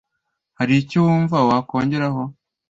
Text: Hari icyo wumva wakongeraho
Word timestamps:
Hari 0.57 0.73
icyo 0.81 0.97
wumva 1.05 1.37
wakongeraho 1.49 2.21